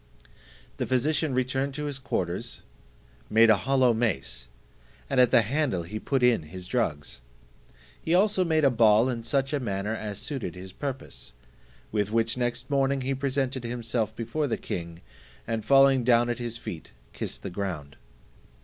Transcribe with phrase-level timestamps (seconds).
[0.77, 2.61] The physician returned to his quarters,
[3.29, 4.47] made a hollow mace,
[5.07, 7.21] and at the handle he put in his drugs;
[8.01, 11.33] he made also a ball in such a manner as suited his purpose,
[11.91, 15.01] with which next morning he presented himself before the king,
[15.45, 17.95] and falling down at his feet, kissed the ground.